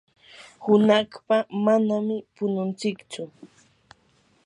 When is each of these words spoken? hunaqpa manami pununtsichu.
hunaqpa 0.63 1.37
manami 1.63 2.15
pununtsichu. 2.35 3.23